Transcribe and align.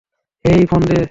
Hey, 0.45 0.61
phone 0.65 0.81
they. 0.89 0.99